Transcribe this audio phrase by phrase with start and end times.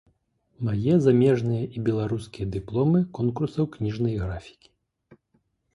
[0.67, 4.69] Мае замежныя і беларускія дыпломы конкурсаў кніжнай графікі.